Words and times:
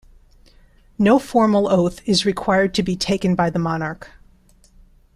No 0.97 1.19
formal 1.19 1.69
oath 1.69 2.01
is 2.07 2.25
required 2.25 2.73
to 2.73 2.81
be 2.81 2.95
taken 2.95 3.35
by 3.35 3.51
the 3.51 3.59
monarch. 3.59 4.09